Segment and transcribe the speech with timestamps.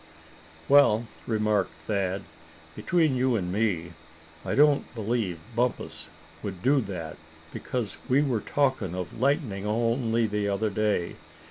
[0.67, 2.23] "Well," remarked Thad,
[2.75, 3.91] "between you and me
[4.43, 6.09] I don't believe Bumpus
[6.41, 7.17] would do that,
[7.53, 11.17] because we were talking of lightning only the other day.